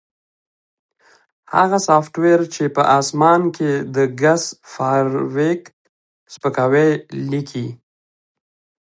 هغه 1.55 1.77
سافټویر 1.87 2.39
چې 2.53 2.63
په 2.75 2.81
اسمان 2.99 3.41
کې 3.55 3.71
د 3.95 3.97
ګس 4.21 4.43
فارویک 4.71 5.61
سپکاوی 6.33 6.89
لیکي 7.31 7.67